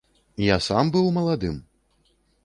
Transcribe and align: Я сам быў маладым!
Я 0.43 0.55
сам 0.67 0.89
быў 0.95 1.09
маладым! 1.17 1.59